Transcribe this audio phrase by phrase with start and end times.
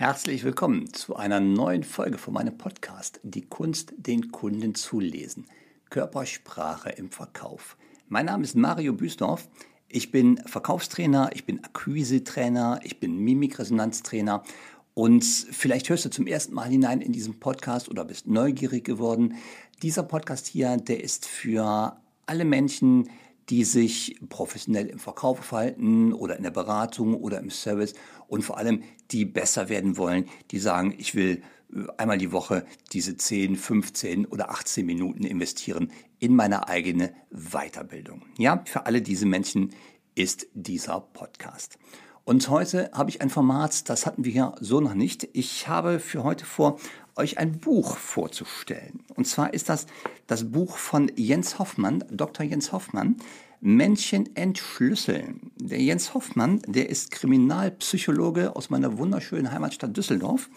[0.00, 5.48] Herzlich willkommen zu einer neuen Folge von meinem Podcast Die Kunst, den Kunden zu lesen.
[5.90, 7.76] Körpersprache im Verkauf.
[8.06, 9.48] Mein Name ist Mario Büsdorf.
[9.88, 14.44] Ich bin Verkaufstrainer, ich bin Akquise-Trainer, ich bin Mimikresonanztrainer
[14.94, 19.34] und vielleicht hörst du zum ersten Mal hinein in diesen Podcast oder bist neugierig geworden.
[19.82, 23.10] Dieser Podcast hier, der ist für alle Menschen,
[23.50, 27.94] die sich professionell im Verkauf verhalten oder in der Beratung oder im Service
[28.26, 31.42] und vor allem die besser werden wollen, die sagen, ich will
[31.74, 38.22] äh, einmal die Woche diese 10, 15 oder 18 Minuten investieren in meine eigene Weiterbildung.
[38.36, 39.70] Ja, für alle diese Menschen
[40.14, 41.78] ist dieser Podcast.
[42.24, 45.26] Und heute habe ich ein Format, das hatten wir ja so noch nicht.
[45.32, 46.78] Ich habe für heute vor,
[47.18, 49.02] euch ein Buch vorzustellen.
[49.16, 49.86] Und zwar ist das
[50.26, 52.46] das Buch von Jens Hoffmann, Dr.
[52.46, 53.16] Jens Hoffmann,
[53.60, 55.50] Männchen entschlüsseln.
[55.56, 60.48] Der Jens Hoffmann, der ist Kriminalpsychologe aus meiner wunderschönen Heimatstadt Düsseldorf,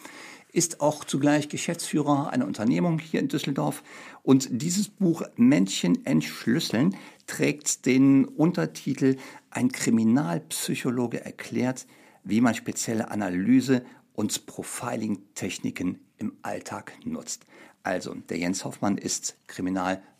[0.54, 3.84] ist auch zugleich Geschäftsführer einer Unternehmung hier in Düsseldorf.
[4.22, 6.96] Und dieses Buch Männchen entschlüsseln
[7.26, 9.18] trägt den Untertitel
[9.50, 11.88] Ein Kriminalpsychologe erklärt,
[12.24, 13.84] wie man spezielle Analyse
[14.14, 17.48] und Profiling-Techniken im Alltag nutzt.
[17.82, 20.11] Also, der Jens Hoffmann ist Kriminalpsychologe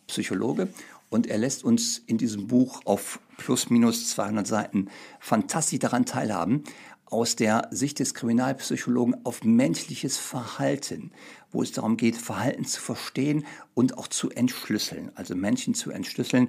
[1.10, 4.88] und er lässt uns in diesem Buch auf plus minus 200 Seiten
[5.20, 6.64] fantastisch daran teilhaben,
[7.12, 11.12] aus der Sicht des Kriminalpsychologen auf menschliches Verhalten,
[11.50, 16.48] wo es darum geht, Verhalten zu verstehen und auch zu entschlüsseln, also Menschen zu entschlüsseln.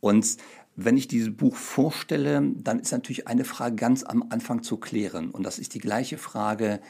[0.00, 0.38] Und
[0.76, 5.30] wenn ich dieses Buch vorstelle, dann ist natürlich eine Frage ganz am Anfang zu klären.
[5.30, 6.80] Und das ist die gleiche Frage,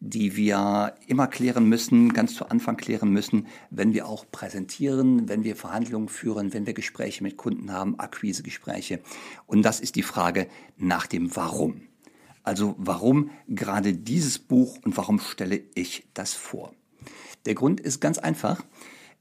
[0.00, 5.42] die wir immer klären müssen, ganz zu Anfang klären müssen, wenn wir auch präsentieren, wenn
[5.42, 9.00] wir Verhandlungen führen, wenn wir Gespräche mit Kunden haben, Akquisegespräche.
[9.46, 11.82] Und das ist die Frage nach dem Warum.
[12.44, 16.72] Also warum gerade dieses Buch und warum stelle ich das vor?
[17.44, 18.62] Der Grund ist ganz einfach,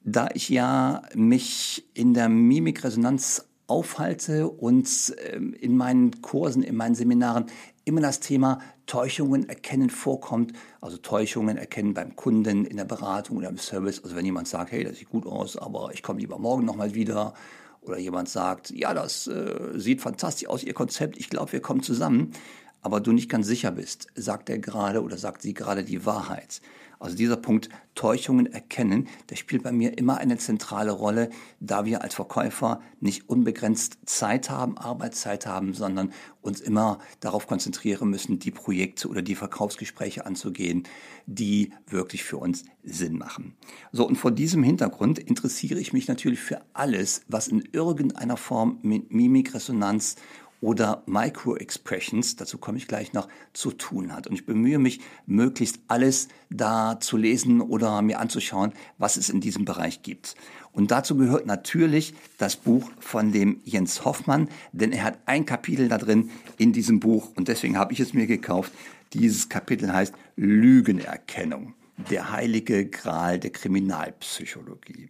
[0.03, 6.95] da ich ja mich in der Mimikresonanz aufhalte und ähm, in meinen Kursen, in meinen
[6.95, 7.48] Seminaren
[7.87, 10.53] immer das Thema Täuschungen erkennen vorkommt.
[10.81, 14.03] Also Täuschungen erkennen beim Kunden in der Beratung oder im Service.
[14.03, 16.93] Also wenn jemand sagt, hey, das sieht gut aus, aber ich komme lieber morgen nochmal
[16.93, 17.33] wieder.
[17.81, 21.81] Oder jemand sagt, ja, das äh, sieht fantastisch aus, Ihr Konzept, ich glaube, wir kommen
[21.81, 22.33] zusammen.
[22.82, 26.61] Aber du nicht ganz sicher bist, sagt er gerade oder sagt sie gerade die Wahrheit.
[26.99, 31.30] Also dieser Punkt Täuschungen erkennen, der spielt bei mir immer eine zentrale Rolle,
[31.60, 36.11] da wir als Verkäufer nicht unbegrenzt Zeit haben, Arbeitszeit haben, sondern
[36.42, 40.83] uns immer darauf konzentrieren müssen, die Projekte oder die Verkaufsgespräche anzugehen,
[41.26, 43.55] die wirklich für uns Sinn machen.
[43.92, 48.80] So, und vor diesem Hintergrund interessiere ich mich natürlich für alles, was in irgendeiner Form
[48.82, 50.16] mit Mimikresonanz
[50.59, 54.27] oder Micro-Expressions, dazu komme ich gleich noch, zu tun hat.
[54.27, 59.41] Und ich bemühe mich, möglichst alles da zu lesen oder mir anzuschauen, was es in
[59.41, 60.35] diesem Bereich gibt.
[60.71, 65.89] Und dazu gehört natürlich das Buch von dem Jens Hoffmann, denn er hat ein Kapitel
[65.89, 68.71] da drin in diesem Buch und deswegen habe ich es mir gekauft.
[69.13, 75.09] Dieses Kapitel heißt Lügenerkennung der heilige Gral der Kriminalpsychologie.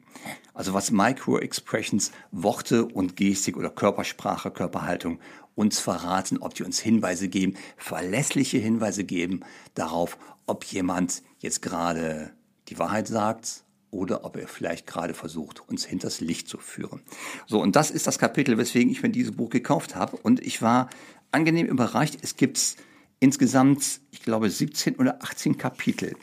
[0.53, 5.19] Also was Micro-Expressions, Worte und Gestik oder Körpersprache, Körperhaltung
[5.55, 9.41] uns verraten, ob die uns Hinweise geben, verlässliche Hinweise geben
[9.73, 12.31] darauf, ob jemand jetzt gerade
[12.69, 17.01] die Wahrheit sagt oder ob er vielleicht gerade versucht, uns hinters Licht zu führen.
[17.47, 20.17] So, und das ist das Kapitel, weswegen ich mir dieses Buch gekauft habe.
[20.17, 20.89] Und ich war
[21.31, 22.19] angenehm überreicht.
[22.21, 22.75] Es gibt
[23.19, 26.15] insgesamt, ich glaube, 17 oder 18 Kapitel.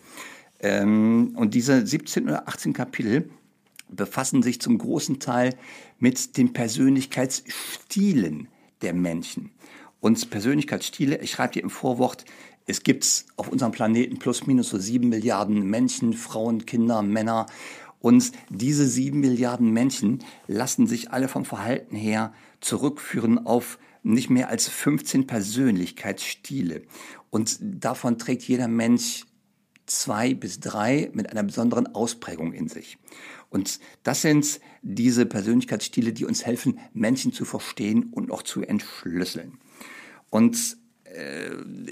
[0.64, 3.28] Ähm, und diese 17 oder 18 Kapitel
[3.88, 5.54] befassen sich zum großen Teil
[5.98, 8.48] mit den Persönlichkeitsstilen
[8.80, 9.50] der Menschen.
[10.00, 12.24] Und Persönlichkeitsstile, ich schreibe dir im Vorwort,
[12.66, 17.44] es gibt auf unserem Planeten plus minus so sieben Milliarden Menschen, Frauen, Kinder, Männer.
[18.00, 24.48] Und diese sieben Milliarden Menschen lassen sich alle vom Verhalten her zurückführen auf nicht mehr
[24.48, 26.82] als 15 Persönlichkeitsstile.
[27.28, 29.26] Und davon trägt jeder Mensch
[29.86, 32.98] zwei bis drei mit einer besonderen Ausprägung in sich.
[33.50, 39.58] Und das sind diese Persönlichkeitsstile, die uns helfen, Menschen zu verstehen und auch zu entschlüsseln.
[40.30, 40.76] Und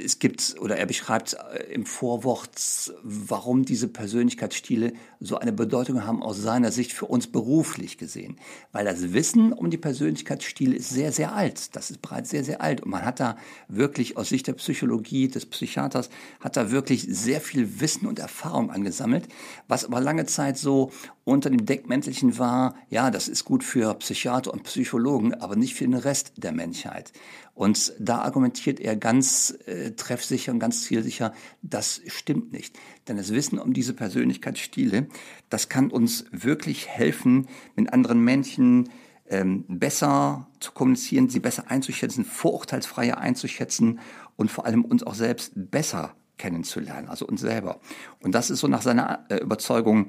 [0.02, 6.22] es gibt, oder er beschreibt äh, im Vorwort, warum diese Persönlichkeitsstile so eine Bedeutung haben
[6.22, 8.36] aus seiner Sicht für uns beruflich gesehen.
[8.72, 11.76] Weil das Wissen um die Persönlichkeitsstile ist sehr, sehr alt.
[11.76, 12.82] Das ist bereits sehr, sehr alt.
[12.82, 13.36] Und man hat da
[13.68, 16.10] wirklich aus Sicht der Psychologie, des Psychiaters,
[16.40, 19.28] hat da wirklich sehr viel Wissen und Erfahrung angesammelt,
[19.68, 20.90] was aber lange Zeit so
[21.24, 25.84] unter dem Deckmäntelchen war, ja, das ist gut für Psychiater und Psychologen, aber nicht für
[25.84, 27.12] den Rest der Menschheit.
[27.54, 32.78] Und da argumentiert er ganz ganz äh, treffsicher und ganz zielsicher, das stimmt nicht.
[33.06, 35.06] Denn das Wissen um diese Persönlichkeitsstile,
[35.50, 38.88] das kann uns wirklich helfen, mit anderen Menschen
[39.28, 44.00] ähm, besser zu kommunizieren, sie besser einzuschätzen, vorurteilsfreier einzuschätzen
[44.36, 47.80] und vor allem uns auch selbst besser kennenzulernen, also uns selber.
[48.20, 50.08] Und das ist so nach seiner äh, Überzeugung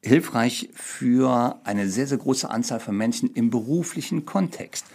[0.00, 4.86] hilfreich für eine sehr, sehr große Anzahl von Menschen im beruflichen Kontext.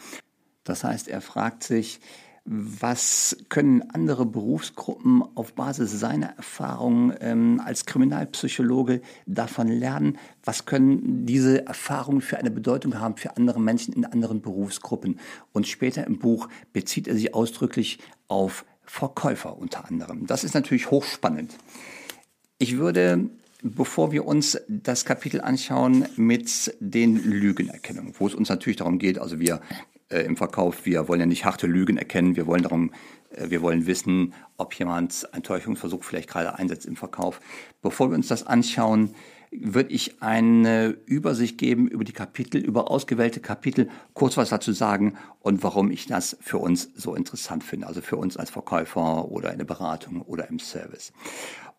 [0.64, 2.00] Das heißt, er fragt sich,
[2.46, 10.18] was können andere Berufsgruppen auf Basis seiner Erfahrungen ähm, als Kriminalpsychologe davon lernen?
[10.44, 15.20] Was können diese Erfahrungen für eine Bedeutung haben für andere Menschen in anderen Berufsgruppen?
[15.54, 20.28] Und später im Buch bezieht er sich ausdrücklich auf Verkäufer unter anderem.
[20.28, 21.58] Das ist natürlich hochspannend.
[22.58, 23.30] Ich würde
[23.64, 29.18] bevor wir uns das Kapitel anschauen mit den Lügenerkennungen, wo es uns natürlich darum geht,
[29.18, 29.62] also wir
[30.14, 32.92] äh, im Verkauf, wir wollen ja nicht harte Lügen erkennen, wir wollen darum,
[33.32, 37.40] äh, wir wollen wissen, ob jemand einen Täuschungsversuch vielleicht gerade einsetzt im Verkauf.
[37.82, 39.16] Bevor wir uns das anschauen,
[39.52, 45.16] würde ich eine Übersicht geben über die Kapitel, über ausgewählte Kapitel, kurz was dazu sagen
[45.42, 49.52] und warum ich das für uns so interessant finde, also für uns als Verkäufer oder
[49.52, 51.14] in der Beratung oder im Service.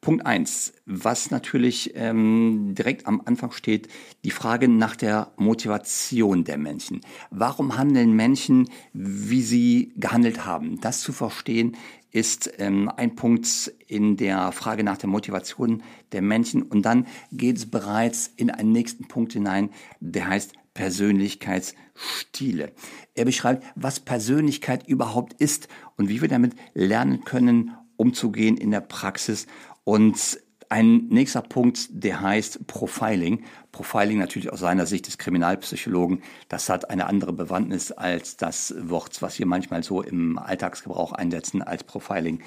[0.04, 3.88] Punkt eins, was natürlich ähm, direkt am Anfang steht,
[4.22, 7.00] die Frage nach der Motivation der Menschen.
[7.30, 10.78] Warum handeln Menschen, wie sie gehandelt haben?
[10.82, 11.78] Das zu verstehen
[12.10, 16.60] ist ähm, ein Punkt in der Frage nach der Motivation der Menschen.
[16.62, 19.70] Und dann geht es bereits in einen nächsten Punkt hinein,
[20.00, 22.72] der heißt Persönlichkeitsstile.
[23.14, 28.80] Er beschreibt, was Persönlichkeit überhaupt ist und wie wir damit lernen können, umzugehen in der
[28.80, 29.46] Praxis
[29.84, 30.40] und
[30.70, 33.44] ein nächster Punkt, der heißt Profiling.
[33.70, 36.22] Profiling natürlich aus seiner Sicht des Kriminalpsychologen.
[36.48, 41.62] Das hat eine andere Bewandtnis als das Wort, was wir manchmal so im Alltagsgebrauch einsetzen
[41.62, 42.40] als Profiling.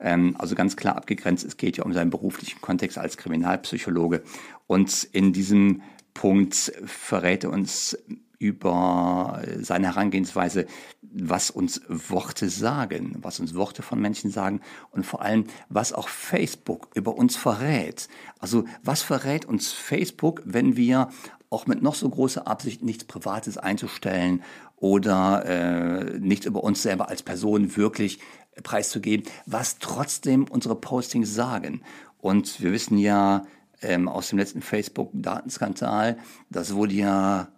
[0.00, 1.44] Ähm, also ganz klar abgegrenzt.
[1.44, 4.22] Es geht ja um seinen beruflichen Kontext als Kriminalpsychologe.
[4.66, 5.82] Und in diesem
[6.14, 7.98] Punkt verrät er uns
[8.38, 10.66] über seine Herangehensweise,
[11.02, 14.60] was uns Worte sagen, was uns Worte von Menschen sagen
[14.90, 18.08] und vor allem, was auch Facebook über uns verrät.
[18.38, 21.08] Also was verrät uns Facebook, wenn wir
[21.50, 24.42] auch mit noch so großer Absicht nichts Privates einzustellen
[24.76, 28.18] oder äh, nichts über uns selber als Person wirklich
[28.62, 31.82] preiszugeben, was trotzdem unsere Postings sagen.
[32.18, 33.44] Und wir wissen ja
[33.82, 36.18] ähm, aus dem letzten Facebook-Datenskandal,
[36.50, 37.48] das wurde ja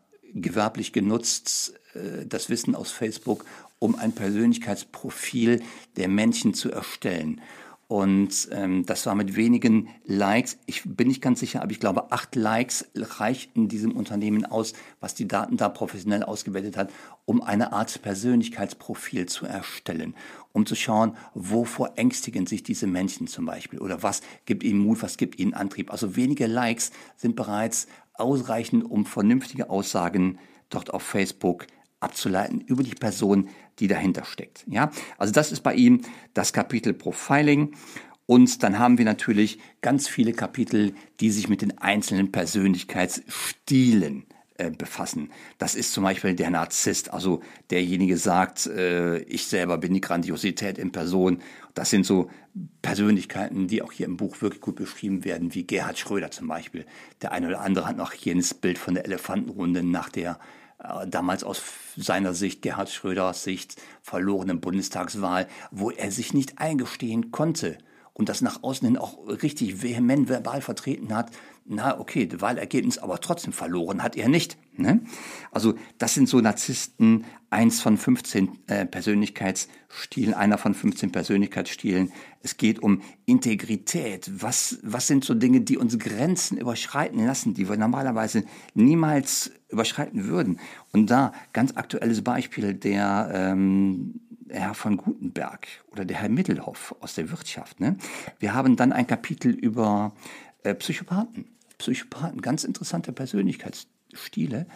[0.43, 3.45] gewerblich genutzt, äh, das Wissen aus Facebook,
[3.79, 5.63] um ein Persönlichkeitsprofil
[5.97, 7.41] der Menschen zu erstellen.
[7.89, 10.59] Und ähm, das war mit wenigen Likes.
[10.67, 15.15] Ich bin nicht ganz sicher, aber ich glaube, acht Likes reichten diesem Unternehmen aus, was
[15.15, 16.91] die Daten da professionell ausgewertet hat,
[17.27, 20.17] um eine Art Persönlichkeitsprofil zu erstellen,
[20.53, 25.01] um zu schauen, wovor ängstigen sich diese Menschen zum Beispiel oder was gibt ihnen Mut,
[25.01, 25.93] was gibt ihnen Antrieb.
[25.93, 27.87] Also wenige Likes sind bereits
[28.19, 31.67] ausreichend, um vernünftige Aussagen dort auf Facebook
[32.01, 33.49] abzuleiten über die Person,
[33.79, 34.65] die dahinter steckt.
[34.69, 36.03] Ja, also das ist bei ihm
[36.35, 37.75] das Kapitel Profiling.
[38.27, 44.26] Und dann haben wir natürlich ganz viele Kapitel, die sich mit den einzelnen Persönlichkeitsstilen
[44.59, 45.31] äh, befassen.
[45.59, 50.79] Das ist zum Beispiel der Narzisst, also derjenige sagt, äh, ich selber bin die Grandiosität
[50.79, 51.43] in Person.
[51.75, 52.31] Das sind so
[52.83, 56.87] Persönlichkeiten, die auch hier im Buch wirklich gut beschrieben werden, wie Gerhard Schröder zum Beispiel.
[57.23, 60.39] Der eine oder andere hat noch ein Bild von der Elefantenrunde nach der
[60.79, 61.63] äh, damals aus
[61.97, 67.79] seiner Sicht, Gerhard Schröders Sicht, verlorenen Bundestagswahl, wo er sich nicht eingestehen konnte
[68.13, 71.31] und das nach außen hin auch richtig vehement verbal vertreten hat,
[71.69, 74.57] na okay, Wahlergebnis aber trotzdem verloren hat er nicht.
[74.77, 75.01] Ne?
[75.51, 82.13] Also das sind so Narzissten, eins von 15 äh, Persönlichkeitsstilen, einer von 15 Persönlichkeitsstilen.
[82.43, 84.31] Es geht um Integrität.
[84.43, 88.45] Was, was sind so Dinge, die uns Grenzen überschreiten lassen, die wir normalerweise
[88.75, 90.61] niemals überschreiten würden?
[90.93, 97.15] Und da ganz aktuelles Beispiel der ähm, Herr von Gutenberg oder der Herr Mittelhoff aus
[97.15, 97.81] der Wirtschaft.
[97.81, 97.97] Ne?
[98.39, 100.13] Wir haben dann ein Kapitel über
[100.63, 101.56] äh, Psychopathen.
[101.79, 104.67] Psychopathen, ganz interessante Persönlichkeitsstile.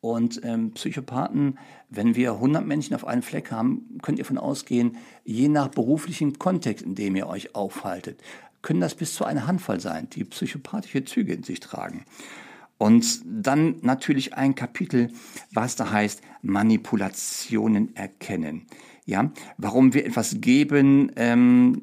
[0.00, 1.58] Und ähm, Psychopathen,
[1.88, 6.38] wenn wir 100 Menschen auf einem Fleck haben, könnt ihr von ausgehen, je nach beruflichem
[6.38, 8.22] Kontext, in dem ihr euch aufhaltet,
[8.60, 12.04] können das bis zu einer Handvoll sein, die psychopathische Züge in sich tragen.
[12.76, 15.10] Und dann natürlich ein Kapitel,
[15.52, 18.66] was da heißt, Manipulationen erkennen.
[19.06, 21.82] Ja, warum wir etwas geben, ähm,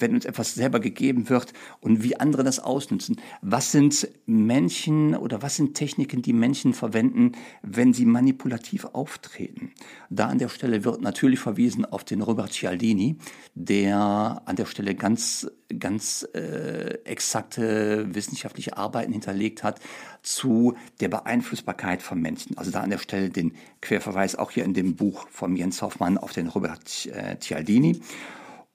[0.00, 3.16] wenn uns etwas selber gegeben wird und wie andere das ausnutzen.
[3.40, 7.32] Was sind Menschen oder was sind Techniken, die Menschen verwenden,
[7.62, 9.72] wenn sie manipulativ auftreten?
[10.10, 13.16] Da an der Stelle wird natürlich verwiesen auf den Robert Cialdini,
[13.54, 15.46] der an der Stelle ganz
[15.78, 19.80] ganz äh, exakte wissenschaftliche Arbeiten hinterlegt hat
[20.22, 22.56] zu der Beeinflussbarkeit von Menschen.
[22.58, 26.18] Also da an der Stelle den Querverweis auch hier in dem Buch von Jens Hoffmann
[26.18, 28.00] auf den Robert äh, Cialdini.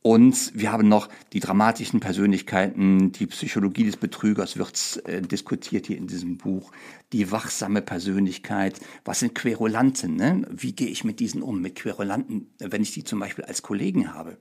[0.02, 5.98] Und wir haben noch die dramatischen Persönlichkeiten, die Psychologie des Betrügers wird äh, diskutiert hier
[5.98, 6.74] in diesem Buch,
[7.14, 10.46] die wachsame Persönlichkeit, was sind Querulanten, ne?
[10.52, 14.14] wie gehe ich mit diesen um, mit Querulanten, wenn ich die zum Beispiel als Kollegen
[14.14, 14.38] habe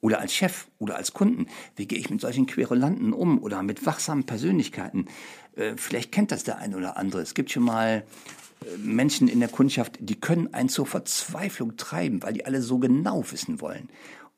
[0.00, 3.86] oder als Chef oder als Kunden, wie gehe ich mit solchen Querulanten um oder mit
[3.86, 5.06] wachsamen Persönlichkeiten,
[5.56, 8.04] äh, vielleicht kennt das der eine oder andere, es gibt schon mal
[8.64, 12.78] äh, Menschen in der Kundschaft, die können einen zur Verzweiflung treiben, weil die alle so
[12.78, 13.88] genau wissen wollen.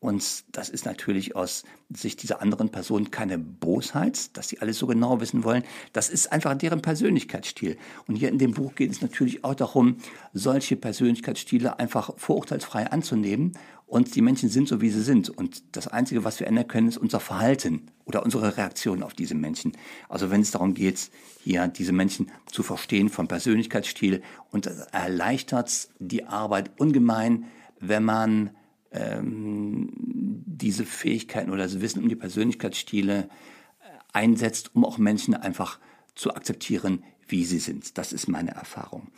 [0.01, 4.87] Und das ist natürlich aus Sicht dieser anderen Person keine Bosheit, dass sie alles so
[4.87, 5.65] genau wissen wollen.
[5.93, 7.77] Das ist einfach deren Persönlichkeitsstil.
[8.07, 9.97] Und hier in dem Buch geht es natürlich auch darum,
[10.33, 13.55] solche Persönlichkeitsstile einfach vorurteilsfrei anzunehmen.
[13.89, 15.31] Und die Menschen sind so, wie sie sind.
[15.31, 19.35] Und das Einzige, was wir ändern können, ist unser Verhalten oder unsere Reaktion auf diese
[19.35, 19.73] Menschen.
[20.11, 21.11] Also wenn es darum geht,
[21.43, 24.21] hier diese Menschen zu verstehen vom Persönlichkeitsstil.
[24.51, 27.47] Und das erleichtert die Arbeit ungemein,
[27.81, 28.51] wenn man
[28.93, 33.29] ähm, diese Fähigkeiten oder das Wissen um die Persönlichkeitsstile äh,
[34.13, 35.79] einsetzt, um auch Menschen einfach
[36.15, 37.97] zu akzeptieren, wie sie sind.
[37.97, 39.09] Das ist meine Erfahrung.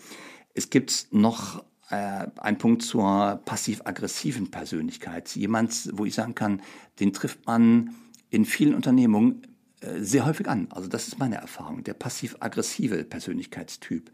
[0.54, 5.34] Es gibt noch äh, einen Punkt zur passiv-aggressiven Persönlichkeit.
[5.34, 6.62] Jemand, wo ich sagen kann,
[7.00, 7.94] den trifft man
[8.30, 9.42] in vielen Unternehmungen
[9.80, 10.68] äh, sehr häufig an.
[10.70, 14.10] Also das ist meine Erfahrung, der passiv-aggressive Persönlichkeitstyp.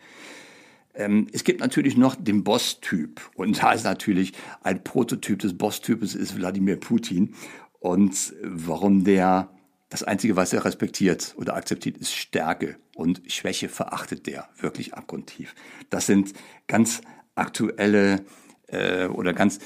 [0.94, 3.20] Ähm, es gibt natürlich noch den Boss-Typ.
[3.34, 7.34] Und da ist natürlich ein Prototyp des Boss-Types ist Wladimir Putin.
[7.78, 9.50] Und warum der,
[9.90, 12.76] das Einzige, was er respektiert oder akzeptiert, ist Stärke.
[12.94, 15.54] Und Schwäche verachtet der wirklich abgrundtief.
[15.90, 16.32] Das sind
[16.66, 17.02] ganz
[17.36, 18.24] aktuelle
[18.66, 19.60] äh, oder ganz,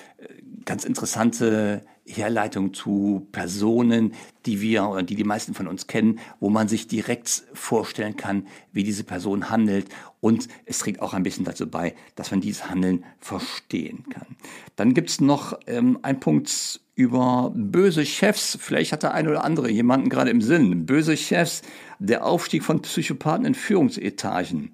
[0.65, 4.15] ganz interessante Herleitung zu Personen,
[4.47, 8.47] die wir oder die die meisten von uns kennen, wo man sich direkt vorstellen kann,
[8.73, 9.87] wie diese Person handelt.
[10.21, 14.37] Und es trägt auch ein bisschen dazu bei, dass man dieses Handeln verstehen kann.
[14.77, 18.59] Dann gibt es noch ähm, einen Punkt über böse Chefs.
[18.61, 20.85] Vielleicht hat der eine oder andere jemanden gerade im Sinn.
[20.87, 21.62] Böse Chefs,
[21.99, 24.73] der Aufstieg von Psychopathen in Führungsetagen.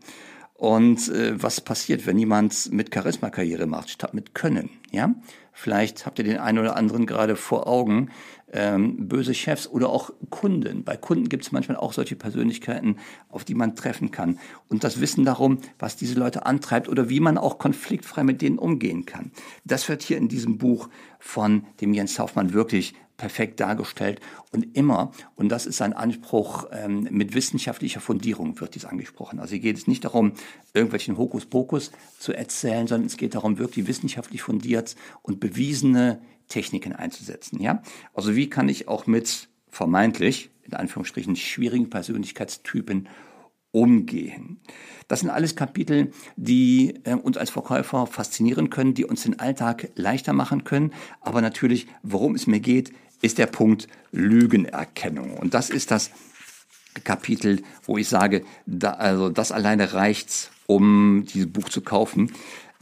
[0.56, 4.70] Und äh, was passiert, wenn jemand mit Charisma Karriere macht, statt mit Können?
[4.90, 5.14] Ja,
[5.52, 8.10] vielleicht habt ihr den einen oder anderen gerade vor Augen,
[8.52, 10.82] ähm, böse Chefs oder auch Kunden.
[10.82, 12.96] Bei Kunden gibt es manchmal auch solche Persönlichkeiten,
[13.28, 14.38] auf die man treffen kann.
[14.68, 18.58] Und das Wissen darum, was diese Leute antreibt oder wie man auch konfliktfrei mit denen
[18.58, 19.32] umgehen kann.
[19.64, 24.20] Das wird hier in diesem Buch von dem Jens Hoffmann wirklich perfekt dargestellt
[24.52, 29.40] und immer, und das ist sein Anspruch, ähm, mit wissenschaftlicher Fundierung wird dies angesprochen.
[29.40, 30.32] Also hier geht es nicht darum,
[30.74, 37.60] irgendwelchen Hokuspokus zu erzählen, sondern es geht darum, wirklich wissenschaftlich fundiert und bewiesene Techniken einzusetzen.
[37.60, 37.82] Ja?
[38.14, 43.08] Also wie kann ich auch mit vermeintlich, in Anführungsstrichen, schwierigen Persönlichkeitstypen
[43.76, 44.60] umgehen.
[45.06, 49.90] Das sind alles Kapitel, die äh, uns als Verkäufer faszinieren können, die uns den Alltag
[49.96, 50.94] leichter machen können.
[51.20, 52.92] Aber natürlich, worum es mir geht,
[53.22, 55.36] ist der Punkt Lügenerkennung.
[55.36, 56.10] Und das ist das
[57.04, 62.32] Kapitel, wo ich sage, da, also das alleine reicht, um dieses Buch zu kaufen.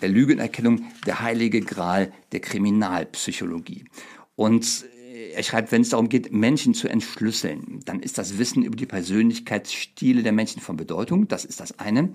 [0.00, 3.84] Der Lügenerkennung, der heilige Gral der Kriminalpsychologie.
[4.36, 4.84] Und
[5.32, 8.86] er schreibt, wenn es darum geht, Menschen zu entschlüsseln, dann ist das Wissen über die
[8.86, 11.28] Persönlichkeitsstile der Menschen von Bedeutung.
[11.28, 12.12] Das ist das eine.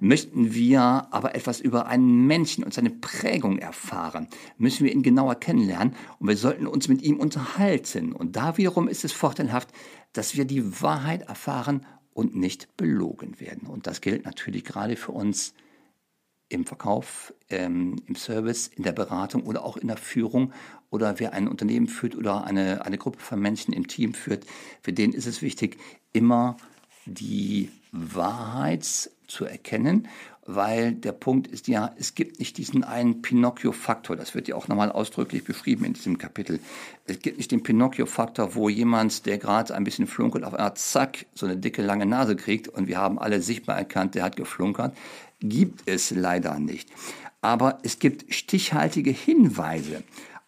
[0.00, 4.28] Möchten wir aber etwas über einen Menschen und seine Prägung erfahren,
[4.58, 8.12] müssen wir ihn genauer kennenlernen und wir sollten uns mit ihm unterhalten.
[8.12, 9.68] Und da wiederum ist es vorteilhaft,
[10.12, 13.68] dass wir die Wahrheit erfahren und nicht belogen werden.
[13.68, 15.54] Und das gilt natürlich gerade für uns
[16.52, 20.52] im Verkauf, ähm, im Service, in der Beratung oder auch in der Führung
[20.90, 24.44] oder wer ein Unternehmen führt oder eine, eine Gruppe von Menschen im Team führt,
[24.82, 25.78] für den ist es wichtig,
[26.12, 26.56] immer
[27.06, 28.84] die Wahrheit
[29.26, 30.08] zu erkennen,
[30.44, 34.68] weil der Punkt ist ja, es gibt nicht diesen einen Pinocchio-Faktor, das wird ja auch
[34.68, 36.58] nochmal ausdrücklich beschrieben in diesem Kapitel.
[37.06, 41.26] Es gibt nicht den Pinocchio-Faktor, wo jemand, der gerade ein bisschen flunkert, auf einmal zack,
[41.34, 44.94] so eine dicke, lange Nase kriegt und wir haben alle sichtbar erkannt, der hat geflunkert
[45.42, 46.88] gibt es leider nicht.
[47.40, 50.04] Aber es gibt stichhaltige Hinweise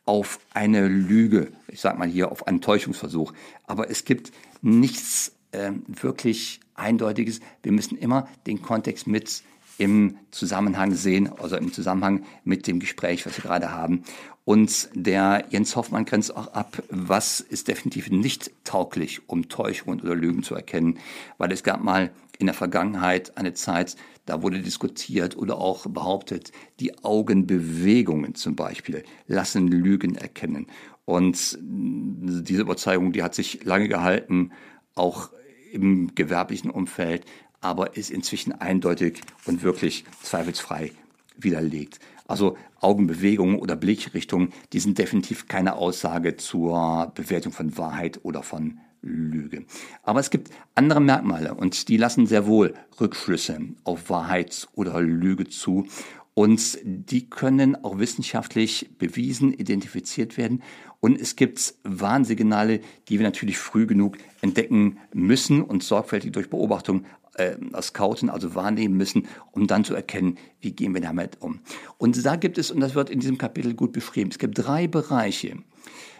[0.06, 3.32] auf eine Lüge, ich sage mal hier auf einen Täuschungsversuch.
[3.66, 4.32] Aber es gibt
[4.62, 7.40] nichts äh, wirklich Eindeutiges.
[7.62, 9.42] Wir müssen immer den Kontext mit
[9.78, 14.04] im Zusammenhang sehen, also im Zusammenhang mit dem Gespräch, was wir gerade haben.
[14.44, 20.14] Und der Jens Hoffmann grenzt auch ab, was ist definitiv nicht tauglich, um Täuschungen oder
[20.14, 20.98] Lügen zu erkennen,
[21.38, 26.52] weil es gab mal in der Vergangenheit eine Zeit, da wurde diskutiert oder auch behauptet,
[26.80, 30.66] die Augenbewegungen zum Beispiel lassen Lügen erkennen.
[31.04, 34.52] Und diese Überzeugung, die hat sich lange gehalten,
[34.94, 35.30] auch
[35.72, 37.24] im gewerblichen Umfeld,
[37.64, 40.92] aber ist inzwischen eindeutig und wirklich zweifelsfrei
[41.38, 41.98] widerlegt.
[42.26, 48.78] Also Augenbewegungen oder Blickrichtungen, die sind definitiv keine Aussage zur Bewertung von Wahrheit oder von
[49.00, 49.64] Lüge.
[50.02, 55.48] Aber es gibt andere Merkmale und die lassen sehr wohl Rückschlüsse auf Wahrheit oder Lüge
[55.48, 55.86] zu.
[56.34, 60.62] Und die können auch wissenschaftlich bewiesen, identifiziert werden.
[60.98, 67.04] Und es gibt Warnsignale, die wir natürlich früh genug entdecken müssen und sorgfältig durch Beobachtung
[67.34, 71.60] äh, scouten, also wahrnehmen müssen, um dann zu erkennen, wie gehen wir damit um.
[71.98, 74.86] Und da gibt es, und das wird in diesem Kapitel gut beschrieben, es gibt drei
[74.86, 75.58] Bereiche,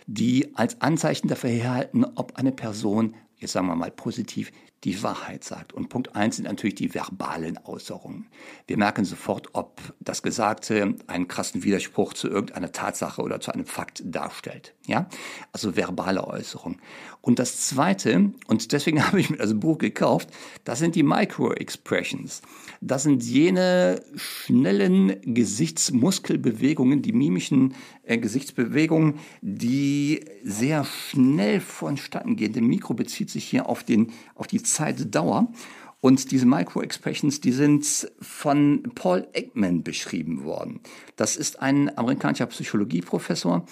[0.06, 4.50] die als Anzeichen dafür herhalten, ob eine Person, jetzt sagen wir mal positiv,
[4.85, 5.73] die Wahrheit sagt.
[5.73, 8.26] Und Punkt eins sind natürlich die verbalen Äußerungen.
[8.67, 13.64] Wir merken sofort, ob das Gesagte einen krassen Widerspruch zu irgendeiner Tatsache oder zu einem
[13.64, 14.75] Fakt darstellt.
[14.87, 15.09] Ja,
[15.53, 16.81] also verbale Äußerungen.
[17.23, 20.29] Und das zweite, und deswegen habe ich mir das Buch gekauft,
[20.64, 22.43] das sind die Micro-Expressions.
[22.83, 32.53] Das sind jene schnellen Gesichtsmuskelbewegungen, die mimischen äh, Gesichtsbewegungen, die sehr schnell vonstatten gehen.
[32.53, 35.52] Denn Mikro bezieht sich hier auf, den, auf die Zeitdauer.
[36.00, 40.81] Und diese Micro-Expressions, die sind von Paul Ekman beschrieben worden.
[41.16, 43.64] Das ist ein amerikanischer Psychologieprofessor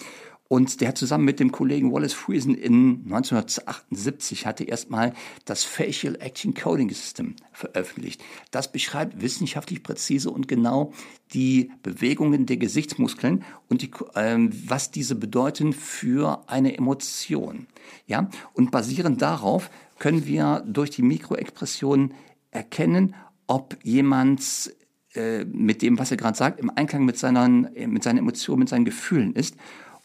[0.52, 5.14] und der hat zusammen mit dem Kollegen Wallace Friesen in 1978 hatte erstmal
[5.46, 8.22] das Facial Action Coding System veröffentlicht.
[8.50, 10.92] Das beschreibt wissenschaftlich präzise und genau
[11.32, 17.66] die Bewegungen der Gesichtsmuskeln und die, ähm, was diese bedeuten für eine Emotion.
[18.06, 19.70] Ja, und basierend darauf
[20.02, 22.14] können wir durch die Mikroexpressionen
[22.50, 23.14] erkennen,
[23.46, 24.74] ob jemand
[25.14, 28.68] äh, mit dem, was er gerade sagt, im Einklang mit seinen, mit seinen Emotionen, mit
[28.68, 29.54] seinen Gefühlen ist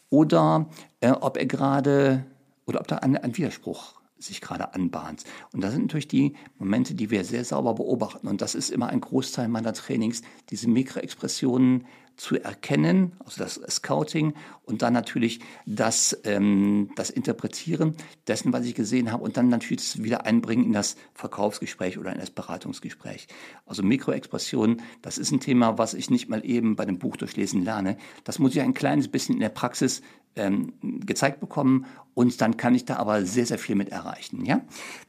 [0.08, 2.24] oder äh, ob er gerade
[2.64, 5.24] oder ob da ein, ein Widerspruch sich gerade anbahnt.
[5.52, 8.28] Und das sind natürlich die Momente, die wir sehr sauber beobachten.
[8.28, 11.84] Und das ist immer ein Großteil meiner Trainings, diese Mikroexpressionen
[12.18, 17.94] zu erkennen, also das Scouting und dann natürlich das, ähm, das Interpretieren
[18.26, 22.12] dessen, was ich gesehen habe und dann natürlich das wieder einbringen in das Verkaufsgespräch oder
[22.12, 23.28] in das Beratungsgespräch.
[23.66, 27.62] Also Mikroexpressionen, das ist ein Thema, was ich nicht mal eben bei dem Buch durchlesen
[27.62, 27.96] lerne.
[28.24, 30.02] Das muss ich ein kleines bisschen in der Praxis
[30.38, 30.72] ähm,
[31.04, 34.44] gezeigt bekommen und dann kann ich da aber sehr, sehr viel mit erreichen.
[34.44, 34.62] Ja?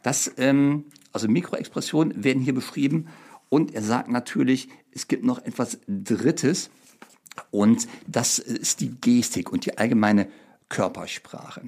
[0.04, 3.08] Das, ähm, also Mikroexpressionen werden hier beschrieben
[3.48, 6.70] und er sagt natürlich, es gibt noch etwas Drittes,
[7.52, 10.28] und das ist die Gestik und die allgemeine
[10.70, 11.64] Körpersprache.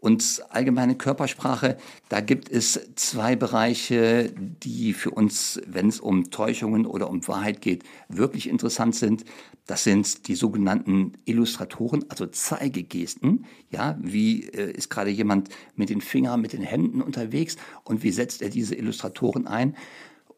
[0.00, 1.76] Und allgemeine Körpersprache,
[2.08, 7.60] da gibt es zwei Bereiche, die für uns, wenn es um Täuschungen oder um Wahrheit
[7.60, 9.26] geht, wirklich interessant sind.
[9.66, 13.44] Das sind die sogenannten Illustratoren, also Zeigegesten.
[13.68, 18.10] Ja, wie äh, ist gerade jemand mit den Fingern, mit den Händen unterwegs und wie
[18.10, 19.76] setzt er diese Illustratoren ein?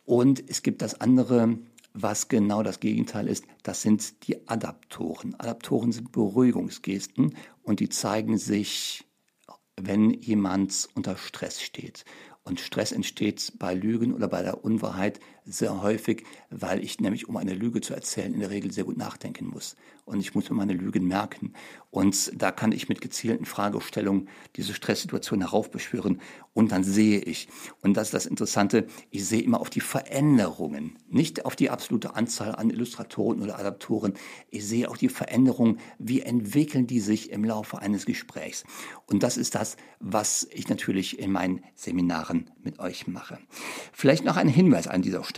[0.04, 1.58] Und es gibt das andere
[1.94, 5.34] was genau das Gegenteil ist, das sind die Adaptoren.
[5.38, 9.04] Adaptoren sind Beruhigungsgesten und die zeigen sich,
[9.80, 12.04] wenn jemand unter Stress steht.
[12.44, 17.36] Und Stress entsteht bei Lügen oder bei der Unwahrheit sehr häufig, weil ich nämlich, um
[17.36, 19.76] eine Lüge zu erzählen, in der Regel sehr gut nachdenken muss.
[20.04, 21.52] Und ich muss mir meine Lügen merken.
[21.90, 26.20] Und da kann ich mit gezielten Fragestellungen diese Stresssituation heraufbeschwören
[26.54, 27.48] und dann sehe ich.
[27.80, 32.14] Und das ist das Interessante, ich sehe immer auf die Veränderungen, nicht auf die absolute
[32.14, 34.14] Anzahl an Illustratoren oder Adaptoren.
[34.50, 38.64] Ich sehe auch die Veränderungen, wie entwickeln die sich im Laufe eines Gesprächs.
[39.06, 43.38] Und das ist das, was ich natürlich in meinen Seminaren mit euch mache.
[43.92, 45.31] Vielleicht noch ein Hinweis an dieser Stelle,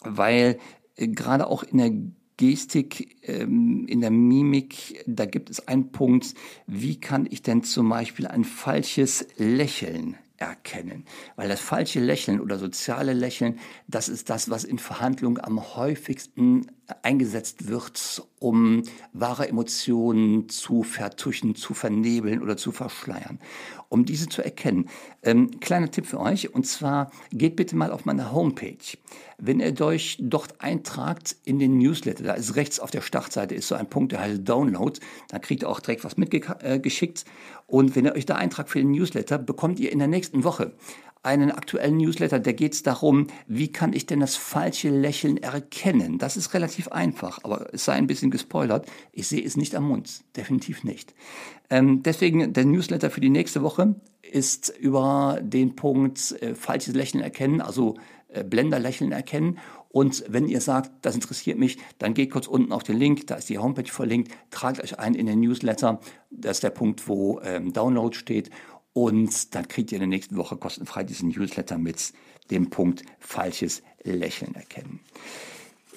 [0.00, 0.58] weil
[0.96, 1.92] äh, gerade auch in der
[2.36, 6.34] Gestik, ähm, in der Mimik, da gibt es einen Punkt,
[6.66, 11.04] wie kann ich denn zum Beispiel ein falsches Lächeln erkennen.
[11.36, 16.66] Weil das falsche Lächeln oder soziale Lächeln, das ist das, was in Verhandlungen am häufigsten
[17.02, 23.38] eingesetzt wird, um wahre Emotionen zu vertuschen, zu vernebeln oder zu verschleiern.
[23.88, 24.88] Um diese zu erkennen,
[25.22, 28.98] ähm, kleiner Tipp für euch, und zwar geht bitte mal auf meine Homepage.
[29.38, 33.68] Wenn ihr euch dort eintragt in den Newsletter, da ist rechts auf der Startseite ist
[33.68, 37.24] so ein Punkt, der heißt Download, da kriegt ihr auch direkt was mitgeschickt.
[37.66, 40.72] Und wenn ihr euch da eintragt für den Newsletter, bekommt ihr in der nächsten Woche
[41.22, 46.18] einen aktuellen Newsletter, der geht es darum, wie kann ich denn das falsche Lächeln erkennen?
[46.18, 48.86] Das ist relativ einfach, aber es sei ein bisschen gespoilert.
[49.12, 51.14] Ich sehe es nicht am Mund, definitiv nicht.
[51.70, 57.22] Ähm, deswegen der Newsletter für die nächste Woche ist über den Punkt äh, falsches Lächeln
[57.22, 57.96] erkennen, also
[58.28, 59.58] äh, Blenderlächeln erkennen.
[59.92, 63.34] Und wenn ihr sagt, das interessiert mich, dann geht kurz unten auf den Link, da
[63.34, 66.00] ist die Homepage verlinkt, tragt euch ein in den Newsletter.
[66.30, 68.50] Das ist der Punkt, wo ähm, Download steht.
[68.92, 72.12] Und dann kriegt ihr in der nächsten Woche kostenfrei diesen Newsletter mit
[72.50, 75.00] dem Punkt falsches Lächeln erkennen.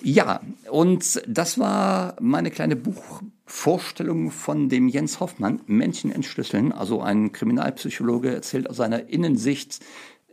[0.03, 6.71] Ja, und das war meine kleine Buchvorstellung von dem Jens Hoffmann, Menschen entschlüsseln.
[6.71, 9.79] Also ein Kriminalpsychologe erzählt aus seiner Innensicht,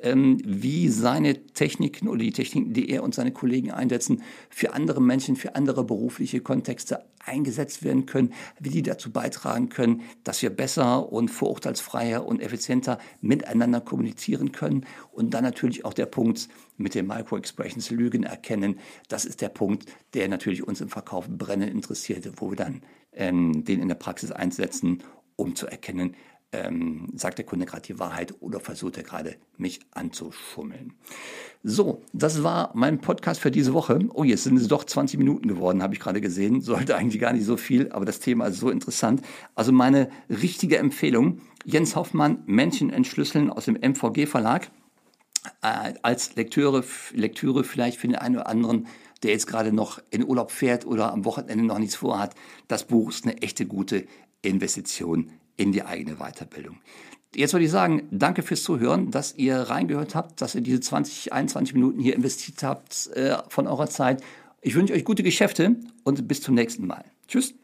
[0.04, 5.36] wie seine Techniken oder die Techniken, die er und seine Kollegen einsetzen, für andere Menschen,
[5.36, 11.12] für andere berufliche Kontexte eingesetzt werden können, wie die dazu beitragen können, dass wir besser
[11.12, 14.86] und vorurteilsfreier und effizienter miteinander kommunizieren können.
[15.12, 18.78] Und dann natürlich auch der Punkt mit den Micro-Expressions Lügen erkennen.
[19.08, 23.64] Das ist der Punkt, der natürlich uns im Verkauf brennend interessiert, wo wir dann ähm,
[23.64, 25.02] den in der Praxis einsetzen,
[25.36, 26.14] um zu erkennen,
[26.52, 30.92] ähm, sagt der Kunde gerade die Wahrheit oder versucht er gerade mich anzuschummeln.
[31.64, 33.98] So, das war mein Podcast für diese Woche.
[34.12, 36.60] Oh, jetzt sind es doch 20 Minuten geworden, habe ich gerade gesehen.
[36.60, 39.22] Sollte eigentlich gar nicht so viel, aber das Thema ist so interessant.
[39.54, 44.70] Also meine richtige Empfehlung, Jens Hoffmann, Menschen entschlüsseln aus dem MVG Verlag.
[45.62, 46.84] Äh, als Lektüre,
[47.14, 48.86] Lektüre vielleicht für den einen oder anderen,
[49.22, 52.34] der jetzt gerade noch in Urlaub fährt oder am Wochenende noch nichts vorhat.
[52.68, 54.06] Das Buch ist eine echte gute
[54.42, 56.78] Investition in die eigene Weiterbildung.
[57.34, 61.32] Jetzt würde ich sagen, danke fürs Zuhören, dass ihr reingehört habt, dass ihr diese 20,
[61.32, 64.22] 21 Minuten hier investiert habt äh, von eurer Zeit.
[64.60, 67.04] Ich wünsche euch gute Geschäfte und bis zum nächsten Mal.
[67.28, 67.54] Tschüss.